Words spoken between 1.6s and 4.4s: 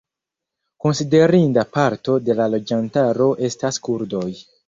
parto de la loĝantaro estas kurdoj.